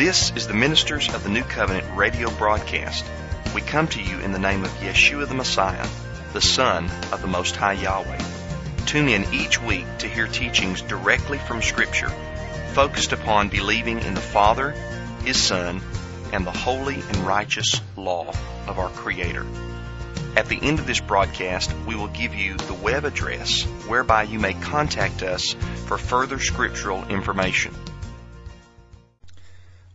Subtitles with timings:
[0.00, 3.04] This is the Ministers of the New Covenant radio broadcast.
[3.54, 5.86] We come to you in the name of Yeshua the Messiah,
[6.32, 8.18] the Son of the Most High Yahweh.
[8.86, 12.08] Tune in each week to hear teachings directly from Scripture,
[12.72, 14.70] focused upon believing in the Father,
[15.22, 15.82] His Son,
[16.32, 18.32] and the holy and righteous law
[18.66, 19.44] of our Creator.
[20.34, 24.38] At the end of this broadcast, we will give you the web address whereby you
[24.38, 25.54] may contact us
[25.84, 27.74] for further scriptural information.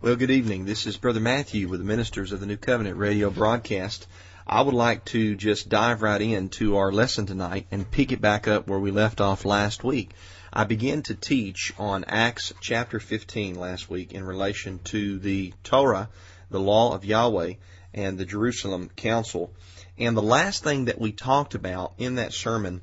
[0.01, 0.65] Well, good evening.
[0.65, 4.05] This is Brother Matthew with the Ministers of the New Covenant radio broadcast.
[4.45, 8.45] I would like to just dive right into our lesson tonight and pick it back
[8.45, 10.11] up where we left off last week.
[10.51, 16.09] I began to teach on Acts chapter 15 last week in relation to the Torah,
[16.51, 17.53] the law of Yahweh,
[17.93, 19.53] and the Jerusalem Council.
[19.97, 22.81] And the last thing that we talked about in that sermon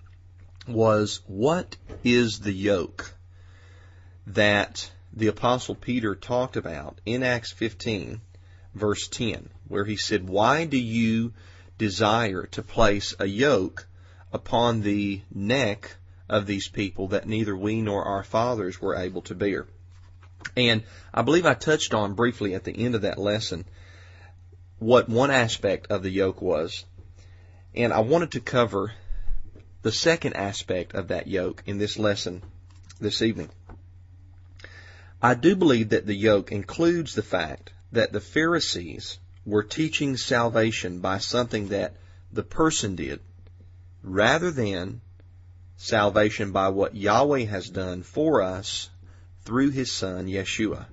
[0.67, 3.15] was what is the yoke
[4.27, 8.21] that the apostle Peter talked about in Acts 15
[8.75, 11.33] verse 10 where he said, why do you
[11.79, 13.87] desire to place a yoke
[14.33, 15.97] upon the neck
[16.29, 19.67] of these people that neither we nor our fathers were able to bear?
[20.57, 23.65] And I believe I touched on briefly at the end of that lesson
[24.79, 26.85] what one aspect of the yoke was.
[27.75, 28.93] And I wanted to cover
[29.83, 32.43] the second aspect of that yoke in this lesson
[33.01, 33.49] this evening.
[35.25, 40.99] I do believe that the yoke includes the fact that the Pharisees were teaching salvation
[40.99, 41.95] by something that
[42.33, 43.21] the person did
[44.03, 45.01] rather than
[45.77, 48.91] salvation by what Yahweh has done for us
[49.45, 50.87] through His Son, Yeshua.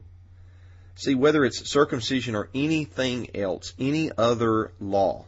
[0.93, 5.25] See, whether it's circumcision or anything else, any other law,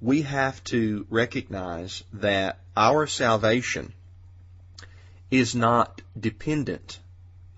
[0.00, 3.92] we have to recognize that our salvation
[5.30, 7.00] is not dependent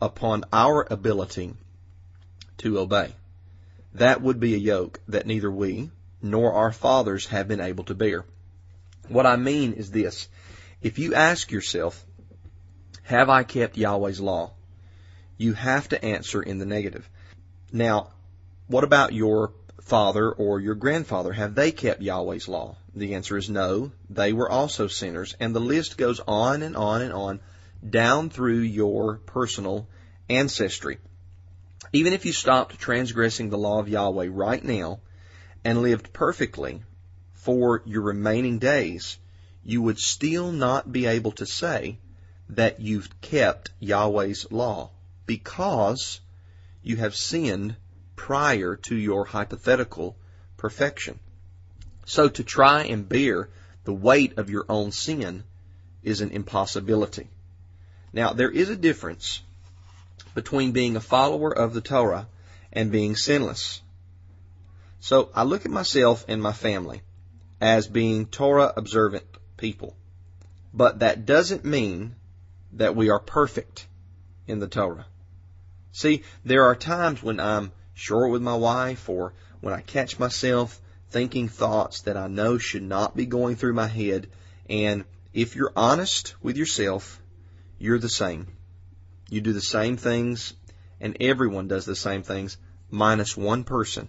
[0.02, 1.54] upon our ability
[2.58, 3.14] to obey.
[3.94, 7.94] That would be a yoke that neither we nor our fathers have been able to
[7.94, 8.24] bear.
[9.08, 10.28] What I mean is this.
[10.82, 12.04] If you ask yourself,
[13.04, 14.50] have I kept Yahweh's law?
[15.36, 17.08] You have to answer in the negative.
[17.72, 18.08] Now,
[18.66, 19.52] what about your
[19.82, 21.32] father or your grandfather?
[21.32, 22.76] Have they kept Yahweh's law?
[22.94, 23.92] The answer is no.
[24.10, 25.36] They were also sinners.
[25.38, 27.40] And the list goes on and on and on
[27.88, 29.88] down through your personal
[30.36, 30.98] ancestry.
[31.92, 35.00] Even if you stopped transgressing the law of Yahweh right now
[35.64, 36.82] and lived perfectly
[37.34, 39.18] for your remaining days,
[39.64, 41.98] you would still not be able to say
[42.48, 44.90] that you've kept Yahweh's law
[45.26, 46.20] because
[46.82, 47.76] you have sinned
[48.16, 50.16] prior to your hypothetical
[50.56, 51.18] perfection.
[52.04, 53.48] So to try and bear
[53.84, 55.44] the weight of your own sin
[56.02, 57.28] is an impossibility.
[58.12, 59.40] Now, there is a difference
[60.34, 62.26] between being a follower of the Torah
[62.72, 63.82] and being sinless.
[65.00, 67.02] So I look at myself and my family
[67.60, 69.24] as being Torah observant
[69.56, 69.96] people.
[70.72, 72.14] But that doesn't mean
[72.74, 73.86] that we are perfect
[74.46, 75.06] in the Torah.
[75.92, 80.80] See, there are times when I'm short with my wife or when I catch myself
[81.10, 84.28] thinking thoughts that I know should not be going through my head.
[84.68, 87.20] And if you're honest with yourself,
[87.78, 88.46] you're the same.
[89.32, 90.52] You do the same things
[91.00, 92.58] and everyone does the same things
[92.90, 94.08] minus one person.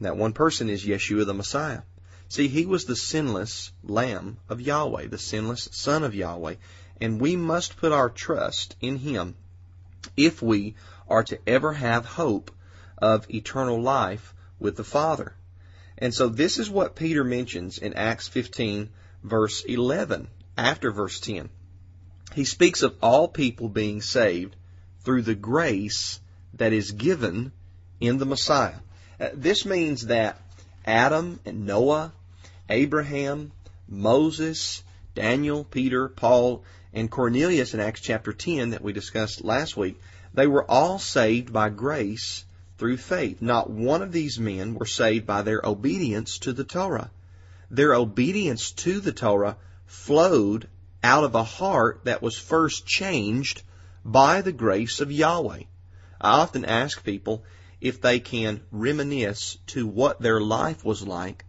[0.00, 1.82] And that one person is Yeshua the Messiah.
[2.28, 6.56] See, he was the sinless Lamb of Yahweh, the sinless Son of Yahweh,
[7.00, 9.36] and we must put our trust in him
[10.16, 10.74] if we
[11.08, 12.50] are to ever have hope
[12.98, 15.36] of eternal life with the Father.
[15.96, 18.90] And so this is what Peter mentions in Acts 15
[19.22, 20.26] verse 11
[20.58, 21.48] after verse 10.
[22.34, 24.54] He speaks of all people being saved
[25.04, 26.20] through the grace
[26.54, 27.52] that is given
[28.00, 28.76] in the Messiah.
[29.18, 30.40] Uh, this means that
[30.84, 32.12] Adam and Noah,
[32.68, 33.52] Abraham,
[33.88, 34.82] Moses,
[35.14, 40.00] Daniel, Peter, Paul, and Cornelius in Acts chapter 10 that we discussed last week,
[40.32, 42.44] they were all saved by grace
[42.78, 43.42] through faith.
[43.42, 47.10] Not one of these men were saved by their obedience to the Torah.
[47.70, 49.56] Their obedience to the Torah
[49.86, 50.68] flowed
[51.02, 53.62] out of a heart that was first changed
[54.04, 55.62] by the grace of Yahweh.
[56.20, 57.44] I often ask people
[57.80, 61.44] if they can reminisce to what their life was like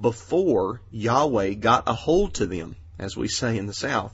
[0.00, 4.12] before Yahweh got a hold to them, as we say in the South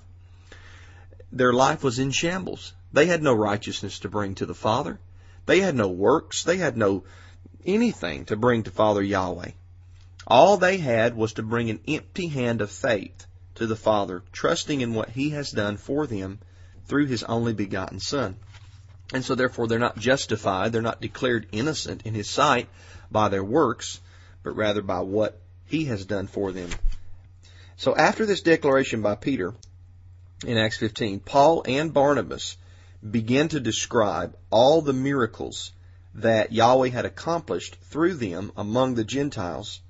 [1.33, 2.75] their life was in shambles.
[2.93, 5.01] They had no righteousness to bring to the Father.
[5.47, 6.45] They had no works.
[6.45, 7.05] They had no
[7.65, 9.53] anything to bring to Father Yahweh.
[10.27, 14.81] All they had was to bring an empty hand of faith to the Father, trusting
[14.81, 16.39] in what He has done for them
[16.87, 18.37] through His only begotten Son.
[19.13, 22.69] And so therefore they're not justified, they're not declared innocent in his sight
[23.11, 24.01] by their works,
[24.43, 26.71] but rather by what he has done for them.
[27.77, 29.55] So after this declaration by Peter
[30.47, 32.57] in Acts 15, Paul and Barnabas
[33.09, 35.73] begin to describe all the miracles
[36.15, 39.81] that Yahweh had accomplished through them among the Gentiles.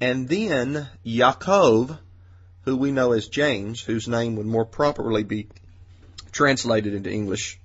[0.00, 1.98] And then Yaakov,
[2.68, 5.48] who we know as James, whose name would more properly be
[6.32, 7.58] translated into English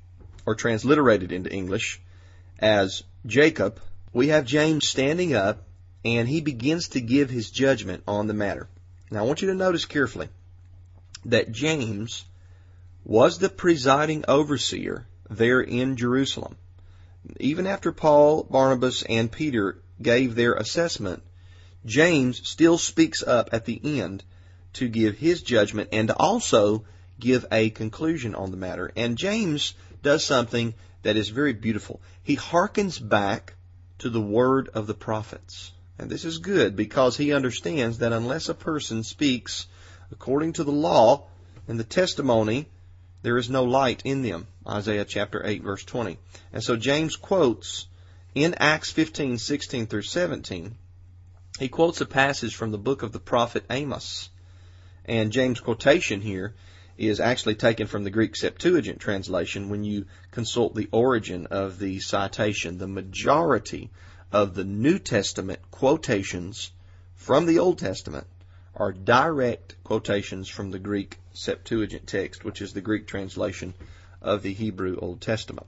[0.46, 2.00] or transliterated into English
[2.58, 3.82] as Jacob,
[4.14, 5.68] we have James standing up
[6.06, 8.70] and he begins to give his judgment on the matter.
[9.12, 10.30] Now I want you to notice carefully
[11.26, 12.24] that James
[13.04, 16.56] was the presiding overseer there in Jerusalem.
[17.42, 21.24] Even after Paul, Barnabas, and Peter gave their assessment,
[21.86, 24.24] James still speaks up at the end
[24.74, 26.86] to give his judgment and to also
[27.20, 28.92] give a conclusion on the matter.
[28.96, 30.74] And James does something
[31.04, 32.02] that is very beautiful.
[32.24, 33.54] He hearkens back
[34.00, 35.72] to the word of the prophets.
[36.00, 39.68] And this is good because he understands that unless a person speaks
[40.12, 41.26] according to the law
[41.68, 42.68] and the testimony,
[43.22, 44.48] there is no light in them.
[44.68, 46.18] Isaiah chapter 8 verse 20.
[46.52, 47.88] And so James quotes
[48.36, 50.76] in Acts 15, 16 through 17,
[51.60, 54.30] he quotes a passage from the book of the prophet Amos.
[55.06, 56.54] And James' quotation here
[56.98, 62.00] is actually taken from the Greek Septuagint translation when you consult the origin of the
[62.00, 62.78] citation.
[62.78, 63.90] The majority
[64.32, 66.72] of the New Testament quotations
[67.16, 68.28] from the Old Testament
[68.76, 73.74] are direct quotations from the Greek Septuagint text, which is the Greek translation
[74.22, 75.68] of the Hebrew Old Testament.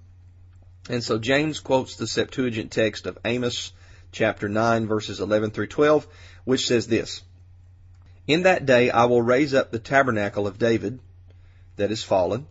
[0.89, 3.73] And so James quotes the Septuagint text of Amos
[4.11, 6.07] chapter 9 verses 11 through 12,
[6.45, 7.21] which says this,
[8.27, 10.99] In that day I will raise up the tabernacle of David
[11.75, 12.47] that is fallen,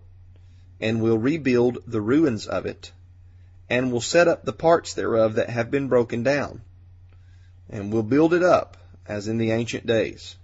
[0.81, 2.93] and will rebuild the ruins of it,
[3.69, 6.63] and will set up the parts thereof that have been broken down,
[7.69, 8.77] and will build it up
[9.07, 10.37] as in the ancient days,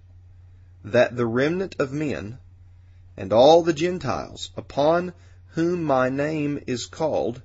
[0.85, 2.39] that the remnant of men
[3.17, 5.13] and all the Gentiles upon
[5.51, 7.41] whom my name is called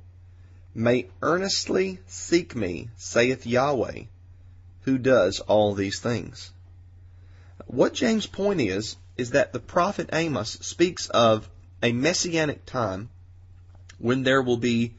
[0.73, 4.03] may earnestly seek me, saith Yahweh,
[4.81, 6.51] who does all these things.
[7.67, 11.49] What James' point is, is that the prophet Amos speaks of
[11.81, 13.09] a messianic time
[13.97, 14.95] when there will be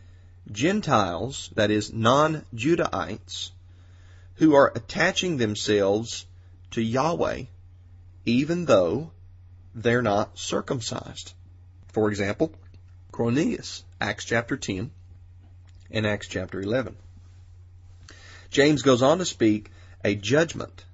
[0.51, 3.51] Gentiles, that is, non-Judahites,
[4.37, 6.27] who are attaching themselves
[6.71, 7.45] to Yahweh,
[8.25, 9.11] even though
[9.75, 11.35] they're not circumcised.
[11.89, 12.55] For example,
[13.13, 14.91] Cornelius, Acts chapter 10
[15.91, 16.97] and Acts chapter 11.
[18.51, 19.71] James goes on to speak
[20.05, 20.85] a judgment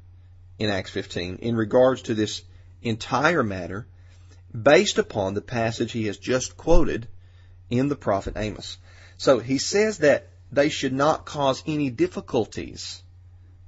[0.62, 2.42] in Acts 15 in regards to this
[2.82, 3.84] entire matter
[4.52, 7.08] based upon the passage he has just quoted
[7.68, 8.78] in the prophet Amos.
[9.18, 13.02] So he says that they should not cause any difficulties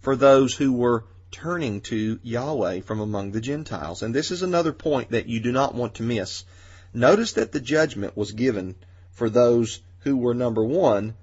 [0.03, 4.03] for those who were turning to Yahweh from among the Gentiles.
[4.03, 6.45] And this is another point that you do not want to miss.
[6.93, 8.77] Notice that the judgment was given
[9.11, 11.15] for those who were number one,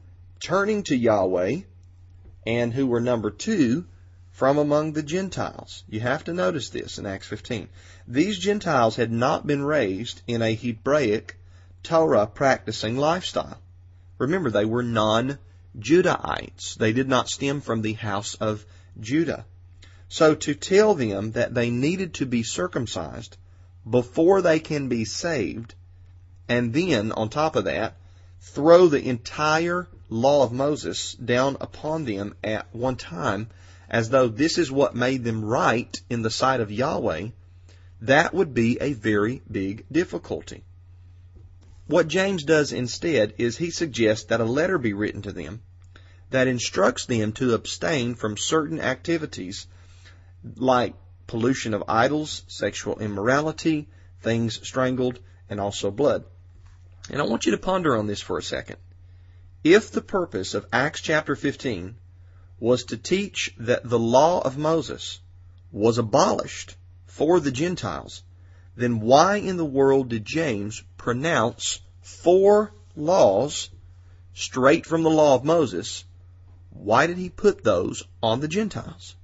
[0.42, 1.62] turning to Yahweh,
[2.46, 3.86] and who were number two,
[4.32, 5.84] from among the Gentiles.
[5.90, 7.68] You have to notice this in Acts 15.
[8.08, 11.38] These Gentiles had not been raised in a Hebraic
[11.84, 13.60] Torah practicing lifestyle.
[14.18, 16.76] Remember, they were non-Judahites.
[16.76, 18.66] They did not stem from the house of
[19.00, 19.46] Judah.
[20.10, 23.38] So to tell them that they needed to be circumcised
[23.90, 25.74] before they can be saved,
[26.48, 27.96] and then, on top of that,
[28.40, 33.50] throw the entire law of Moses down upon them at one time
[33.92, 37.28] as though this is what made them right in the sight of Yahweh,
[38.00, 40.64] that would be a very big difficulty.
[41.88, 45.62] What James does instead is he suggests that a letter be written to them
[46.30, 49.68] that instructs them to abstain from certain activities
[50.56, 50.96] like
[51.28, 53.90] pollution of idols, sexual immorality,
[54.22, 55.20] things strangled,
[55.50, 56.24] and also blood.
[57.10, 58.78] And I want you to ponder on this for a second.
[59.66, 61.96] If the purpose of Acts chapter 15
[62.62, 65.20] was to teach that the law of Moses
[65.72, 66.76] was abolished
[67.08, 68.22] for the Gentiles,
[68.76, 73.70] then why in the world did James pronounce four laws
[74.36, 76.06] straight from the law of Moses?
[76.70, 79.16] Why did he put those on the Gentiles?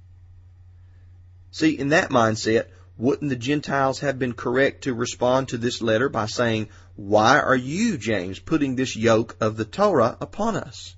[1.52, 2.66] See, in that mindset,
[2.96, 7.56] wouldn't the Gentiles have been correct to respond to this letter by saying, Why are
[7.56, 10.96] you, James, putting this yoke of the Torah upon us?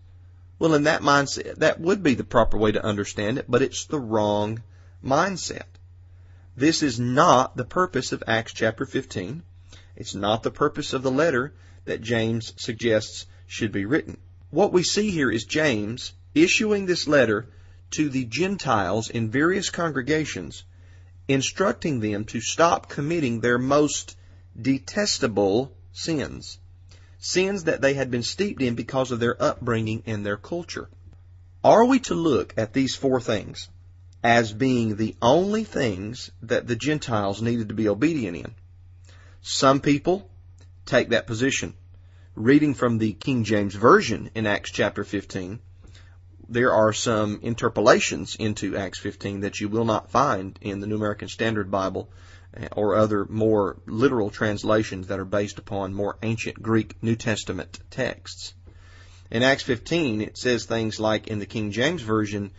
[0.61, 3.87] Well, in that mindset, that would be the proper way to understand it, but it's
[3.87, 4.62] the wrong
[5.02, 5.64] mindset.
[6.55, 9.43] This is not the purpose of Acts chapter 15.
[9.97, 11.55] It's not the purpose of the letter
[11.87, 14.19] that James suggests should be written.
[14.50, 17.49] What we see here is James issuing this letter
[17.93, 20.64] to the Gentiles in various congregations,
[21.26, 24.14] instructing them to stop committing their most
[24.61, 26.59] detestable sins.
[27.23, 30.89] Sins that they had been steeped in because of their upbringing and their culture.
[31.62, 33.69] Are we to look at these four things
[34.25, 38.55] as being the only things that the Gentiles needed to be obedient in?
[39.43, 40.31] Some people
[40.87, 41.75] take that position.
[42.35, 45.61] Reading from the King James Version in Acts chapter 15,
[46.49, 50.97] there are some interpolations into Acts 15 that you will not find in the New
[50.97, 52.11] American Standard Bible
[52.73, 58.54] or other more literal translations that are based upon more ancient Greek New Testament texts.
[59.30, 62.50] In Acts 15, it says things like in the King James Version,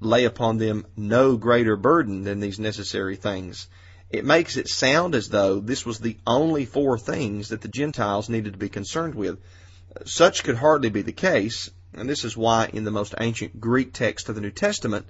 [0.00, 3.68] lay upon them no greater burden than these necessary things.
[4.10, 8.28] It makes it sound as though this was the only four things that the Gentiles
[8.28, 9.38] needed to be concerned with.
[10.04, 13.92] Such could hardly be the case, and this is why in the most ancient Greek
[13.92, 15.06] text of the New Testament,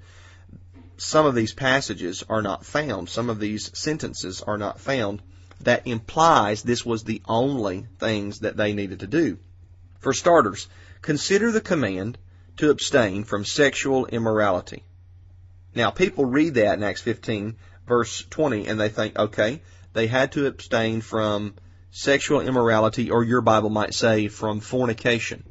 [0.96, 3.08] some of these passages are not found.
[3.08, 5.22] Some of these sentences are not found.
[5.60, 9.38] That implies this was the only things that they needed to do.
[10.00, 10.68] For starters,
[11.02, 12.18] consider the command
[12.56, 14.84] to abstain from sexual immorality.
[15.74, 20.32] Now, people read that in Acts 15, verse 20, and they think, okay, they had
[20.32, 21.54] to abstain from
[21.90, 25.44] sexual immorality, or your Bible might say from fornication.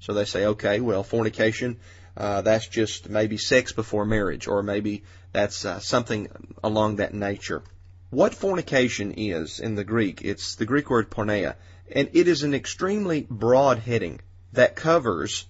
[0.00, 1.78] So they say, okay, well, fornication,
[2.16, 5.02] uh, that's just maybe sex before marriage, or maybe
[5.32, 6.28] that's uh, something
[6.62, 7.62] along that nature.
[8.10, 11.56] What fornication is in the Greek, it's the Greek word porneia,
[11.90, 14.20] and it is an extremely broad heading
[14.52, 15.46] that covers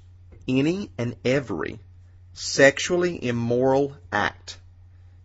[0.48, 1.78] any and every
[2.32, 4.58] sexually immoral act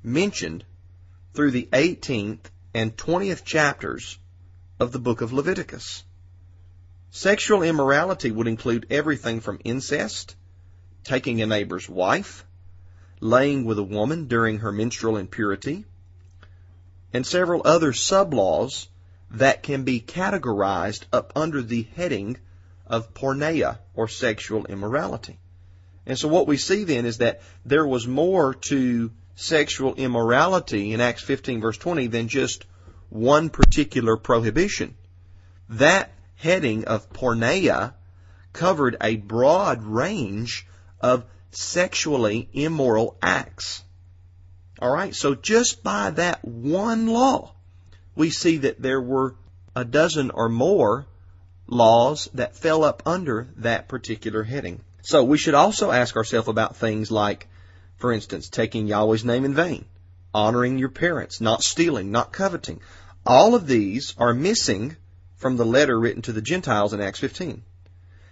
[0.04, 0.64] mentioned
[1.34, 4.18] through the 18th and 20th chapters
[4.80, 6.04] of the book of Leviticus.
[7.12, 10.36] Sexual immorality would include everything from incest,
[11.10, 12.46] taking a neighbor's wife,
[13.20, 15.84] laying with a woman during her menstrual impurity,
[17.12, 18.88] and several other sub-laws
[19.32, 22.38] that can be categorized up under the heading
[22.86, 25.40] of porneia or sexual immorality.
[26.06, 31.02] And so what we see then is that there was more to sexual immorality in
[31.02, 32.66] Acts 15 verse 20 than just
[33.10, 34.94] one particular prohibition.
[35.70, 37.94] That heading of porneia
[38.54, 40.68] covered a broad range
[41.02, 43.84] of sexually immoral acts.
[44.82, 47.54] Alright, so just by that one law,
[48.16, 49.36] we see that there were
[49.76, 51.06] a dozen or more
[51.68, 54.82] laws that fell up under that particular heading.
[55.02, 57.48] So we should also ask ourselves about things like,
[57.98, 59.86] for instance, taking Yahweh's name in vain,
[60.34, 62.82] honoring your parents, not stealing, not coveting.
[63.26, 64.96] All of these are missing
[65.38, 67.64] from the letter written to the Gentiles in Acts 15.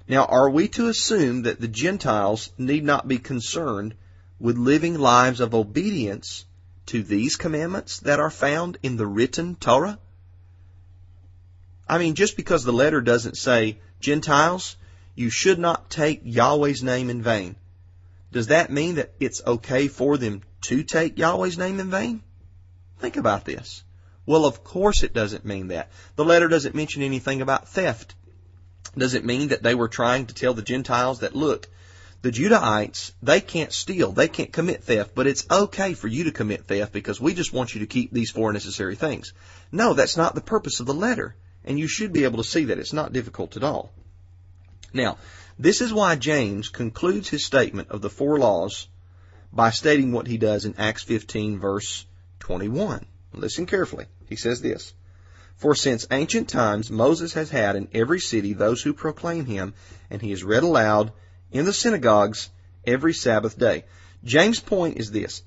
[0.07, 3.95] Now, are we to assume that the Gentiles need not be concerned
[4.39, 6.45] with living lives of obedience
[6.87, 9.99] to these commandments that are found in the written Torah?
[11.89, 14.77] I mean, just because the letter doesn't say, Gentiles,
[15.15, 17.55] you should not take Yahweh's name in vain,
[18.31, 22.21] does that mean that it's okay for them to take Yahweh's name in vain?
[22.99, 23.83] Think about this.
[24.25, 25.89] Well, of course it doesn't mean that.
[26.15, 28.15] The letter doesn't mention anything about theft.
[28.97, 31.67] Does it mean that they were trying to tell the Gentiles that, look,
[32.21, 36.31] the Judahites, they can't steal, they can't commit theft, but it's okay for you to
[36.31, 39.33] commit theft because we just want you to keep these four necessary things.
[39.71, 41.35] No, that's not the purpose of the letter.
[41.63, 42.79] And you should be able to see that.
[42.79, 43.91] It's not difficult at all.
[44.93, 45.17] Now,
[45.59, 48.87] this is why James concludes his statement of the four laws
[49.51, 52.05] by stating what he does in Acts 15 verse
[52.39, 53.05] 21.
[53.33, 54.05] Listen carefully.
[54.27, 54.93] He says this.
[55.57, 59.73] For since ancient times Moses has had in every city those who proclaim him,
[60.09, 61.11] and he is read aloud
[61.51, 62.49] in the synagogues
[62.85, 63.85] every Sabbath day.
[64.23, 65.41] James' point is this.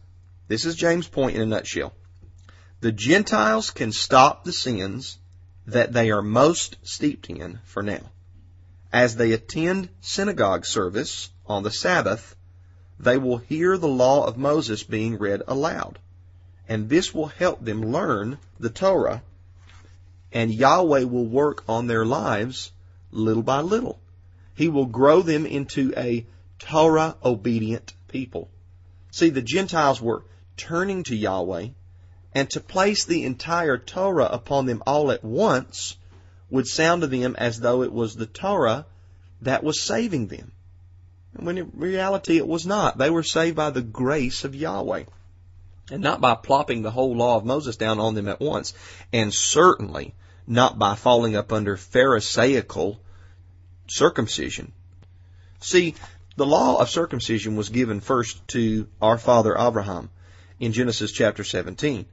[0.48, 1.92] This is James' point in a nutshell.
[2.80, 5.18] The Gentiles can stop the sins
[5.66, 8.10] that they are most steeped in for now.
[8.92, 12.34] As they attend synagogue service on the Sabbath,
[12.98, 15.98] they will hear the law of Moses being read aloud
[16.70, 19.20] and this will help them learn the Torah,
[20.32, 22.72] and Yahweh will work on their lives
[23.10, 23.99] little by little.
[24.54, 26.26] He will grow them into a
[26.58, 28.49] Torah obedient people.
[29.10, 30.25] See, the Gentiles were
[30.56, 31.68] turning to Yahweh,
[32.34, 35.96] and to place the entire Torah upon them all at once
[36.50, 38.87] would sound to them as though it was the Torah
[39.42, 40.52] that was saving them.
[41.34, 42.99] When in reality it was not.
[42.99, 45.04] They were saved by the grace of Yahweh
[45.90, 48.75] and not by plopping the whole law of Moses down on them at once,
[49.12, 50.14] and certainly
[50.47, 53.00] not by falling up under Pharisaical
[53.87, 54.73] circumcision.
[55.61, 55.94] See,
[56.37, 60.11] the law of circumcision was given first to our father Abraham
[60.59, 62.06] in Genesis chapter 17.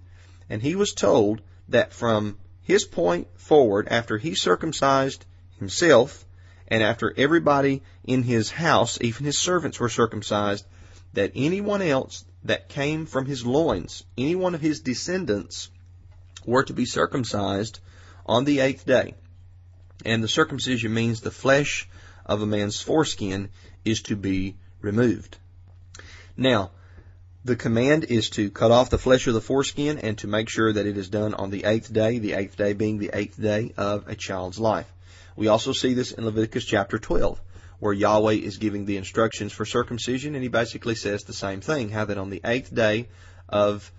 [0.50, 5.26] And he was told that from his point forward, after he circumcised
[5.60, 6.26] himself,
[6.68, 10.66] and after everybody in his house, even his servants were circumcised,
[11.14, 15.70] that anyone else that came from his loins, any one of his descendants,
[16.46, 17.80] were to be circumcised
[18.26, 19.14] on the eighth day.
[20.06, 21.90] And the circumcision means the flesh
[22.26, 23.50] of a man's foreskin
[23.84, 25.38] is to be removed.
[26.36, 26.72] Now,
[27.44, 30.72] the command is to cut off the flesh of the foreskin and to make sure
[30.72, 33.74] that it is done on the eighth day, the eighth day being the eighth day
[33.78, 34.92] of a child's life.
[35.36, 37.40] We also see this in Leviticus chapter 12,
[37.80, 41.90] where Yahweh is giving the instructions for circumcision, and he basically says the same thing,
[41.90, 43.08] how that on the eighth day
[43.48, 43.92] of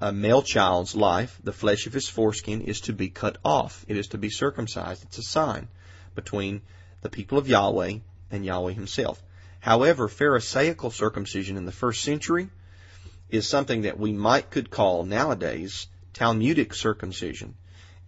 [0.00, 3.84] a male child's life, the flesh of his foreskin is to be cut off.
[3.88, 5.02] It is to be circumcised.
[5.04, 5.68] It's a sign
[6.14, 6.60] between
[7.00, 7.98] the people of Yahweh
[8.30, 9.22] and Yahweh himself.
[9.60, 12.50] However, Pharisaical circumcision in the first century
[13.30, 17.54] is something that we might could call nowadays Talmudic circumcision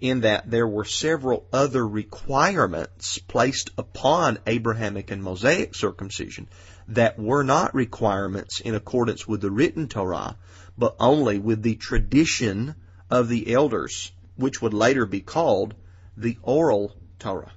[0.01, 6.49] in that there were several other requirements placed upon Abrahamic and Mosaic circumcision
[6.89, 10.37] that were not requirements in accordance with the written Torah,
[10.77, 12.75] but only with the tradition
[13.11, 15.75] of the elders, which would later be called
[16.17, 17.53] the oral Torah.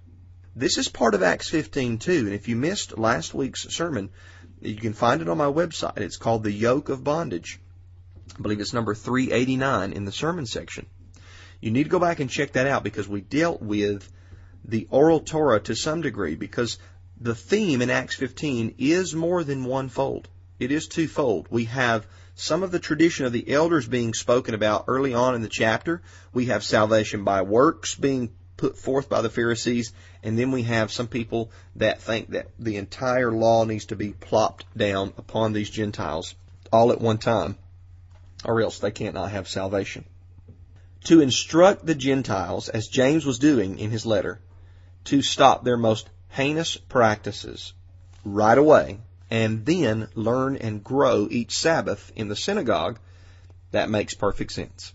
[0.56, 4.10] This is part of Acts 15 too, and if you missed last week's sermon,
[4.62, 5.98] you can find it on my website.
[5.98, 7.60] It's called The Yoke of Bondage.
[8.38, 10.86] I believe it's number 389 in the sermon section.
[11.62, 14.10] You need to go back and check that out because we dealt with
[14.64, 16.78] the oral Torah to some degree because
[17.20, 20.30] the theme in Acts 15 is more than one fold.
[20.58, 21.48] It is twofold.
[21.50, 25.42] We have some of the tradition of the elders being spoken about early on in
[25.42, 26.02] the chapter.
[26.34, 29.92] We have salvation by works being put forth by the Pharisees,
[30.24, 34.12] and then we have some people that think that the entire law needs to be
[34.12, 36.36] plopped down upon these Gentiles
[36.72, 37.58] all at one time,
[38.46, 40.06] or else they cannot have salvation
[41.06, 44.40] to instruct the Gentiles, as James was doing in his letter,
[45.06, 47.74] to stop their most heinous practices
[48.24, 53.00] right away and then learn and grow each Sabbath in the synagogue,
[53.72, 54.94] that makes perfect sense.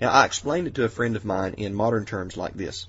[0.00, 2.86] Now, I explained it to a friend of mine in modern terms like this.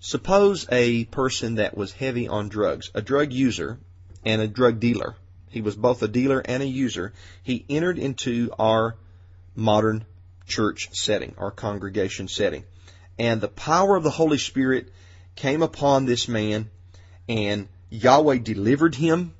[0.00, 3.78] Suppose a person that was heavy on drugs, a drug user
[4.24, 5.16] and a drug dealer,
[5.48, 8.96] he was both a dealer and a user, he entered into our
[9.54, 10.04] modern
[10.46, 12.64] church setting or congregation setting.
[13.18, 14.92] And the power of the Holy Spirit
[15.34, 16.70] came upon this man
[17.28, 19.34] and Yahweh delivered him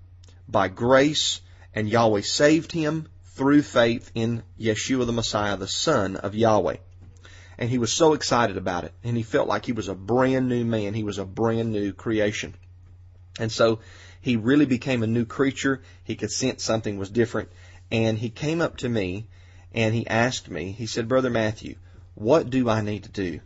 [0.49, 1.41] by grace
[1.75, 6.77] and Yahweh saved him through faith in Yeshua the Messiah, the Son of Yahweh.
[7.59, 8.93] And he was so excited about it.
[9.05, 10.95] And he felt like he was a brand new man.
[10.95, 12.55] He was a brand new creation.
[13.39, 13.81] And so
[14.21, 15.83] he really became a new creature.
[16.05, 17.51] He could sense something was different.
[17.91, 19.29] And he came up to me
[19.77, 21.77] and he asked me, he said, Brother Matthew,
[22.15, 23.41] what do I need to do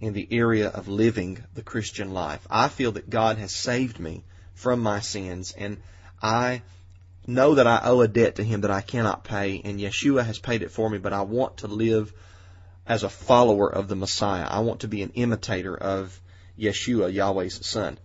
[0.00, 2.46] in the area of living the Christian life?
[2.48, 4.22] I feel that God has saved me
[4.54, 5.78] from my sins and
[6.22, 6.62] I
[7.26, 10.38] know that I owe a debt to Him that I cannot pay and Yeshua has
[10.38, 12.12] paid it for me, but I want to live
[12.86, 14.46] as a follower of the Messiah.
[14.48, 16.20] I want to be an imitator of
[16.56, 17.98] Yeshua, Yahweh's Son.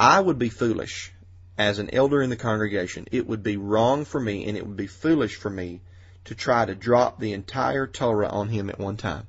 [0.00, 1.12] I would be foolish
[1.58, 3.06] as an elder in the congregation.
[3.12, 5.82] It would be wrong for me and it would be foolish for me
[6.28, 9.26] to try to drop the entire Torah on him at one time,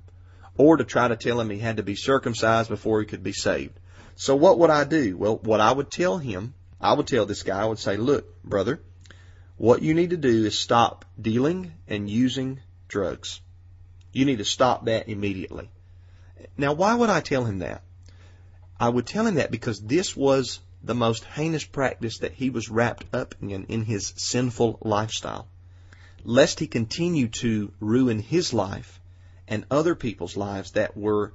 [0.57, 3.31] or to try to tell him he had to be circumcised before he could be
[3.31, 3.79] saved.
[4.17, 5.15] So what would I do?
[5.15, 8.43] Well, what I would tell him, I would tell this guy, I would say, look,
[8.43, 8.81] brother,
[9.55, 12.59] what you need to do is stop dealing and using
[12.89, 13.39] drugs.
[14.11, 15.71] You need to stop that immediately.
[16.57, 17.81] Now, why would I tell him that?
[18.77, 22.69] I would tell him that because this was the most heinous practice that he was
[22.69, 25.48] wrapped up in in his sinful lifestyle
[26.23, 28.99] lest he continue to ruin his life
[29.47, 31.33] and other people's lives that were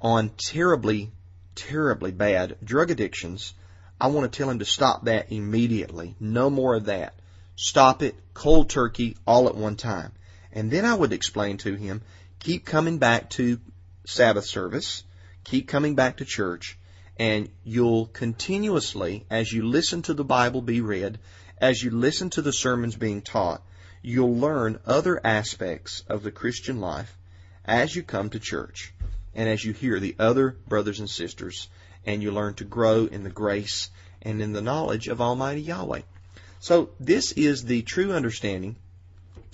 [0.00, 1.10] on terribly,
[1.54, 3.54] terribly bad drug addictions,
[4.00, 6.16] I want to tell him to stop that immediately.
[6.18, 7.14] No more of that.
[7.56, 10.12] Stop it cold turkey all at one time.
[10.52, 12.02] And then I would explain to him,
[12.38, 13.60] keep coming back to
[14.04, 15.04] Sabbath service,
[15.44, 16.78] keep coming back to church,
[17.18, 21.18] and you'll continuously, as you listen to the Bible be read,
[21.58, 23.62] as you listen to the sermons being taught,
[24.02, 27.16] you'll learn other aspects of the Christian life
[27.64, 28.92] as you come to church
[29.34, 31.68] and as you hear the other brothers and sisters
[32.04, 33.88] and you learn to grow in the grace
[34.20, 36.02] and in the knowledge of Almighty Yahweh.
[36.58, 38.76] So this is the true understanding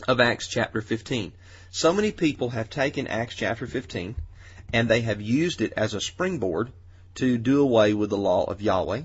[0.06, 1.32] of Acts chapter 15.
[1.70, 4.14] So many people have taken Acts chapter 15
[4.72, 6.72] and they have used it as a springboard
[7.16, 9.02] to do away with the law of Yahweh.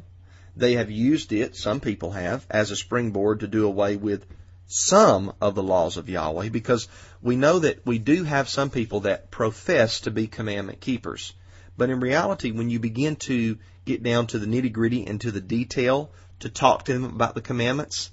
[0.56, 4.26] They have used it, some people have, as a springboard to do away with
[4.74, 6.88] some of the laws of Yahweh because
[7.22, 11.34] we know that we do have some people that profess to be commandment keepers.
[11.78, 15.32] But in reality, when you begin to get down to the nitty gritty and to
[15.32, 16.10] the detail
[16.40, 18.10] to talk to them about the commandments,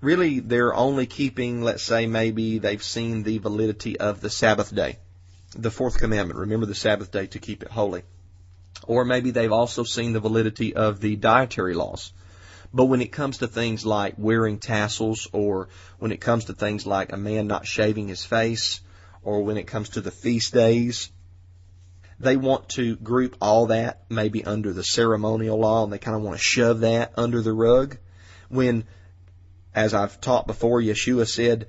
[0.00, 5.00] really they're only keeping, let's say maybe they've seen the validity of the Sabbath day.
[5.56, 8.04] The fourth commandment, remember the Sabbath day to keep it holy.
[8.84, 12.12] Or maybe they've also seen the validity of the dietary laws.
[12.76, 16.84] But when it comes to things like wearing tassels, or when it comes to things
[16.84, 18.82] like a man not shaving his face,
[19.22, 21.08] or when it comes to the feast days,
[22.20, 26.22] they want to group all that maybe under the ceremonial law and they kind of
[26.22, 27.96] want to shove that under the rug.
[28.50, 28.84] When,
[29.74, 31.68] as I've taught before, Yeshua said,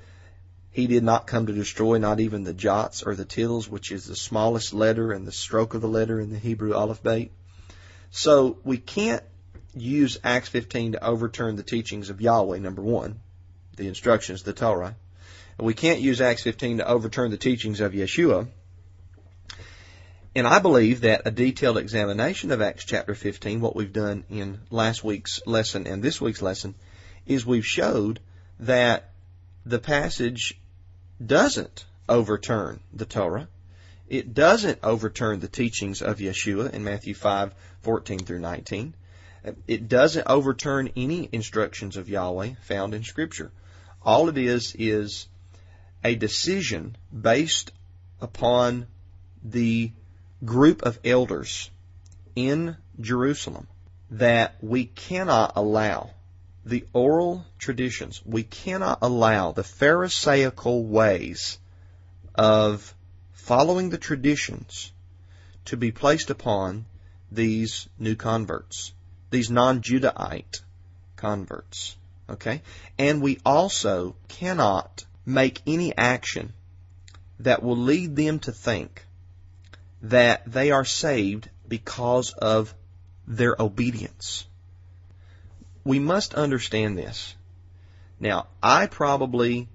[0.72, 4.04] he did not come to destroy not even the jots or the tittles, which is
[4.04, 7.30] the smallest letter and the stroke of the letter in the Hebrew alphabet.
[8.12, 9.24] So we can't
[9.82, 13.20] use Acts 15 to overturn the teachings of Yahweh, number one,
[13.76, 14.96] the instructions, the Torah.
[15.58, 18.48] And we can't use Acts 15 to overturn the teachings of Yeshua.
[20.36, 24.60] And I believe that a detailed examination of Acts chapter 15, what we've done in
[24.70, 26.76] last week's lesson and this week's lesson,
[27.26, 28.20] is we've showed
[28.60, 29.12] that
[29.66, 30.60] the passage
[31.26, 33.48] doesn't overturn the Torah.
[34.08, 38.94] It doesn't overturn the teachings of Yeshua in Matthew 5:14 through 19.
[39.68, 43.52] It doesn't overturn any instructions of Yahweh found in Scripture.
[44.02, 45.28] All it is is
[46.04, 47.72] a decision based
[48.20, 48.88] upon
[49.44, 49.92] the
[50.44, 51.70] group of elders
[52.36, 53.68] in Jerusalem
[54.12, 56.12] that we cannot allow
[56.66, 61.58] the oral traditions, we cannot allow the Pharisaical ways
[62.36, 62.94] of
[63.32, 64.92] following the traditions
[65.66, 66.86] to be placed upon
[67.32, 68.92] these new converts
[69.30, 70.62] these non-Judahite
[71.16, 71.96] converts.
[72.30, 72.62] Okay?
[72.98, 76.54] And we also cannot make any action
[77.40, 79.06] that will lead them to think
[80.02, 82.74] that they are saved because of
[83.28, 84.46] their obedience.
[85.84, 87.36] We must understand this.
[88.20, 89.68] Now, I probably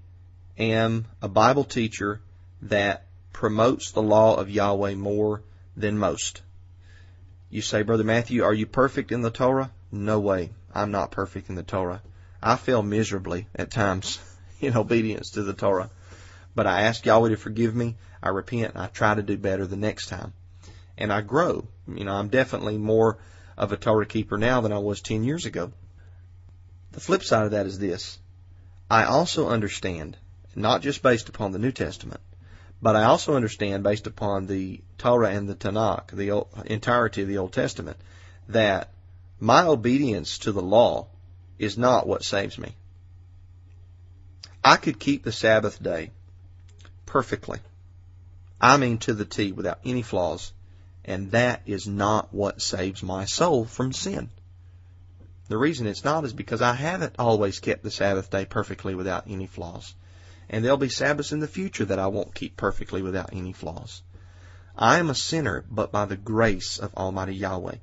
[0.57, 2.21] am a Bible teacher
[2.63, 5.41] that promotes the law of Yahweh more
[5.75, 6.41] than most.
[7.53, 9.69] You say, Brother Matthew, are you perfect in the Torah?
[9.91, 10.49] No way.
[10.73, 12.01] I'm not perfect in the Torah.
[12.41, 14.17] I fail miserably at times
[14.59, 15.91] in obedience to the Torah.
[16.55, 17.95] But I ask Yahweh to forgive me.
[18.23, 20.33] I repent I try to do better the next time.
[20.97, 21.67] And I grow.
[21.87, 23.19] You know, I'm definitely more
[23.55, 25.73] of a Torah keeper now than I was 10 years ago.
[26.93, 28.17] The flip side of that is this.
[28.89, 30.17] I also understand,
[30.55, 32.21] not just based upon the New Testament,
[32.83, 37.37] but I also understand, based upon the Torah and the Tanakh, the entirety of the
[37.37, 37.95] Old Testament,
[38.49, 38.91] that
[39.39, 41.07] my obedience to the law
[41.57, 42.75] is not what saves me.
[44.61, 46.11] I could keep the Sabbath day
[47.05, 47.59] perfectly.
[48.59, 50.51] I mean to the T without any flaws.
[51.05, 54.29] And that is not what saves my soul from sin.
[55.47, 59.23] The reason it's not is because I haven't always kept the Sabbath day perfectly without
[59.29, 59.95] any flaws
[60.53, 64.03] and there'll be Sabbaths in the future that I won't keep perfectly without any flaws.
[64.77, 67.77] I am a sinner, but by the grace of Almighty Yahweh.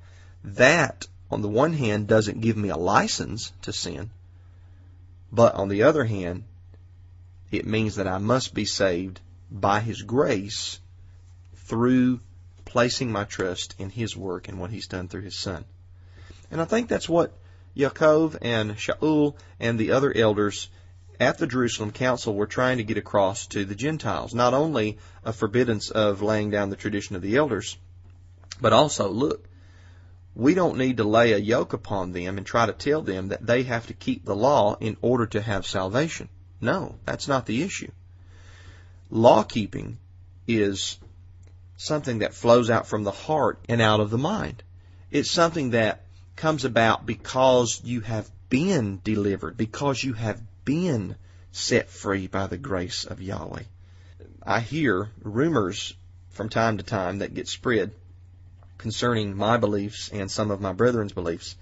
[0.44, 4.10] That, on the one hand, doesn't give me a license to sin,
[5.32, 6.44] but on the other hand,
[7.50, 9.18] it means that I must be saved
[9.50, 10.78] by His grace
[11.56, 12.20] through
[12.64, 15.64] placing my trust in His work and what He's done through His Son.
[16.52, 17.36] And I think that's what
[17.76, 20.68] Yaakov and Shaul and the other elders
[21.20, 25.34] at the Jerusalem Council were trying to get across to the Gentiles, not only a
[25.34, 27.76] forbiddance of laying down the tradition of the elders,
[28.60, 29.46] but also, look,
[30.34, 33.46] we don't need to lay a yoke upon them and try to tell them that
[33.46, 36.30] they have to keep the law in order to have salvation.
[36.60, 37.90] No, that's not the issue.
[39.10, 39.98] Law keeping
[40.46, 40.98] is
[41.76, 44.62] something that flows out from the heart and out of the mind.
[45.10, 46.04] It's something that
[46.36, 51.16] comes about because you have been delivered, because you have been
[51.50, 53.64] set free by the grace of Yahweh.
[54.40, 55.94] I hear rumors
[56.28, 57.90] from time to time that get spread
[58.78, 61.56] concerning my beliefs and some of my brethren's beliefs,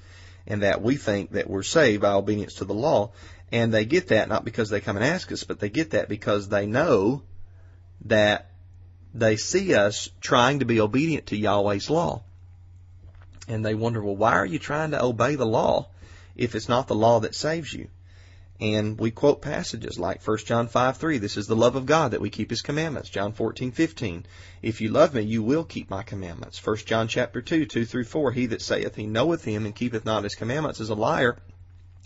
[0.47, 3.13] and that we think that we're saved by obedience to the law.
[3.51, 6.11] And they get that not because they come and ask us, but they get that
[6.11, 7.23] because they know
[8.05, 8.51] that
[9.15, 12.25] they see us trying to be obedient to Yahweh's law.
[13.49, 15.89] And they wonder, well, why are you trying to obey the law
[16.37, 17.89] if it's not the law that saves you?
[18.61, 21.19] And we quote passages like 1 John 5, 3.
[21.19, 23.09] This is the love of God that we keep His commandments.
[23.09, 24.27] John 14, 15.
[24.63, 26.65] If you love me, you will keep my commandments.
[26.67, 28.33] 1 John chapter 2, 2 through 4.
[28.33, 31.39] He that saith he knoweth him and keepeth not his commandments is a liar,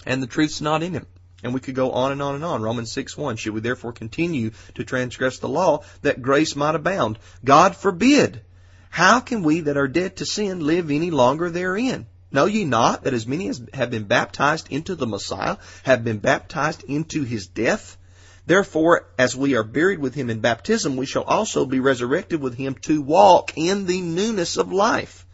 [0.05, 1.07] and the truth's not in him.
[1.43, 2.61] And we could go on and on and on.
[2.61, 3.37] Romans 6, 1.
[3.37, 7.19] Should we therefore continue to transgress the law that grace might abound?
[7.43, 8.43] God forbid.
[8.91, 12.07] How can we that are dead to sin live any longer therein?
[12.33, 16.18] Know ye not that as many as have been baptized into the Messiah have been
[16.18, 17.99] baptized into his death?
[18.47, 22.55] Therefore, as we are buried with him in baptism, we shall also be resurrected with
[22.55, 25.27] him to walk in the newness of life.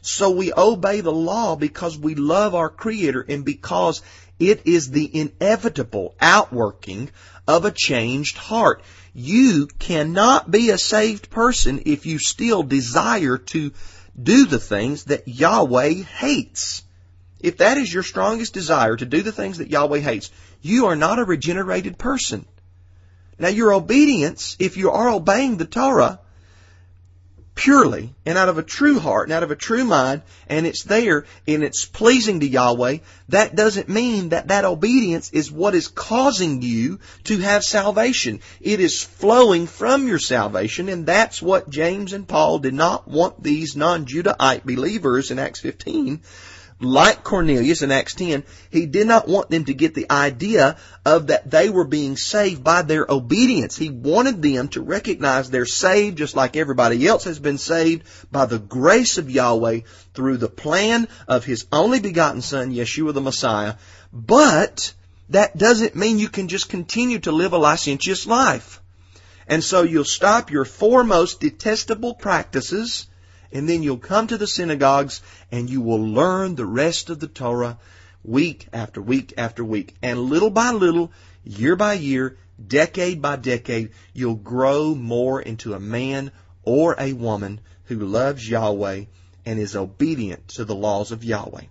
[0.00, 4.00] So we obey the law because we love our Creator and because
[4.38, 7.10] it is the inevitable outworking
[7.46, 8.82] of a changed heart.
[9.12, 13.72] You cannot be a saved person if you still desire to
[14.20, 16.82] do the things that Yahweh hates.
[17.40, 20.96] If that is your strongest desire to do the things that Yahweh hates, you are
[20.96, 22.46] not a regenerated person.
[23.38, 26.20] Now your obedience, if you are obeying the Torah,
[27.58, 30.84] purely and out of a true heart and out of a true mind and it's
[30.84, 32.98] there and it's pleasing to Yahweh,
[33.30, 38.38] that doesn't mean that that obedience is what is causing you to have salvation.
[38.60, 43.42] It is flowing from your salvation and that's what James and Paul did not want
[43.42, 46.22] these non-Judahite believers in Acts 15
[46.80, 51.26] like Cornelius in Acts 10, he did not want them to get the idea of
[51.26, 53.76] that they were being saved by their obedience.
[53.76, 58.46] He wanted them to recognize they're saved just like everybody else has been saved by
[58.46, 59.80] the grace of Yahweh
[60.14, 63.74] through the plan of His only begotten Son, Yeshua the Messiah.
[64.12, 64.94] But
[65.30, 68.80] that doesn't mean you can just continue to live a licentious life.
[69.48, 73.07] And so you'll stop your foremost detestable practices
[73.52, 77.28] and then you'll come to the synagogues and you will learn the rest of the
[77.28, 77.78] Torah
[78.24, 79.94] week after week after week.
[80.02, 81.12] And little by little,
[81.44, 86.30] year by year, decade by decade, you'll grow more into a man
[86.62, 89.04] or a woman who loves Yahweh
[89.46, 91.64] and is obedient to the laws of Yahweh.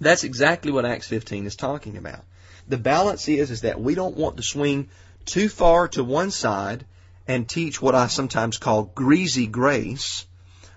[0.00, 2.24] That's exactly what Acts 15 is talking about.
[2.68, 4.88] The balance is, is that we don't want to swing
[5.24, 6.84] too far to one side
[7.26, 10.26] and teach what I sometimes call greasy grace,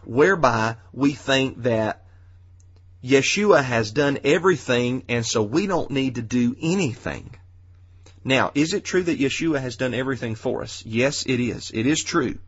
[0.08, 2.06] whereby we think that
[3.04, 7.36] Yeshua has done everything and so we don't need to do anything.
[8.24, 10.84] Now, is it true that Yeshua has done everything for us?
[10.86, 11.70] Yes, it is.
[11.72, 12.40] It is true.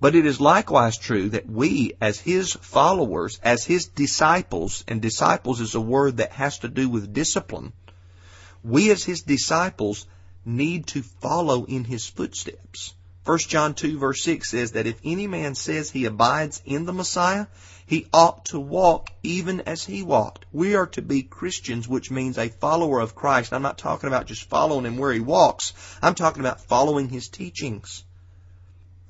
[0.00, 5.60] But it is likewise true that we, as His followers, as His disciples, and disciples
[5.60, 7.72] is a word that has to do with discipline,
[8.62, 10.06] we as His disciples
[10.44, 12.94] need to follow in His footsteps.
[13.28, 16.94] 1 John 2 verse 6 says that if any man says he abides in the
[16.94, 17.44] Messiah,
[17.84, 20.46] he ought to walk even as he walked.
[20.50, 23.52] We are to be Christians, which means a follower of Christ.
[23.52, 25.74] I'm not talking about just following him where he walks.
[26.00, 28.02] I'm talking about following his teachings.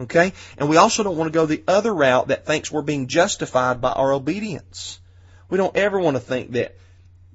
[0.01, 0.33] Okay?
[0.57, 3.81] And we also don't want to go the other route that thinks we're being justified
[3.81, 4.99] by our obedience.
[5.49, 6.75] We don't ever want to think that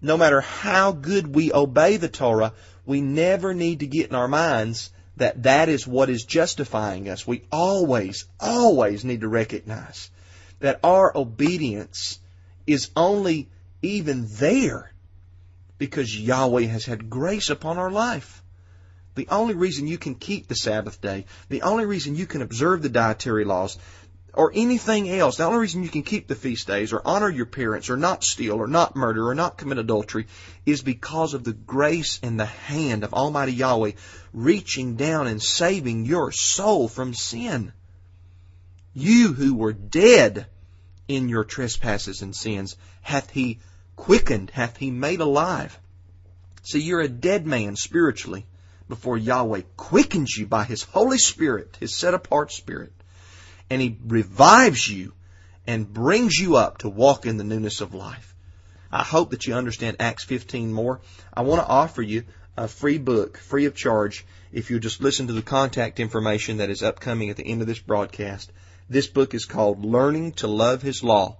[0.01, 2.51] no matter how good we obey the Torah,
[2.85, 7.27] we never need to get in our minds that that is what is justifying us.
[7.27, 10.09] We always, always need to recognize
[10.59, 12.19] that our obedience
[12.65, 13.49] is only
[13.81, 14.91] even there
[15.77, 18.41] because Yahweh has had grace upon our life.
[19.15, 22.81] The only reason you can keep the Sabbath day, the only reason you can observe
[22.81, 23.77] the dietary laws,
[24.33, 25.37] or anything else.
[25.37, 28.23] The only reason you can keep the feast days or honor your parents or not
[28.23, 30.27] steal or not murder or not commit adultery
[30.65, 33.91] is because of the grace and the hand of Almighty Yahweh
[34.33, 37.71] reaching down and saving your soul from sin.
[38.93, 40.47] You who were dead
[41.07, 43.59] in your trespasses and sins hath he
[43.95, 45.77] quickened, hath he made alive.
[46.63, 48.47] See, you're a dead man spiritually
[48.87, 52.93] before Yahweh quickens you by his Holy Spirit, his set apart Spirit
[53.73, 55.13] and He revives you
[55.65, 58.35] and brings you up to walk in the newness of life.
[58.91, 61.01] I hope that you understand Acts 15 more.
[61.33, 65.25] I want to offer you a free book, free of charge, if you'll just listen
[65.25, 68.51] to the contact information that is upcoming at the end of this broadcast.
[68.91, 71.37] This book is called Learning to Love His Law.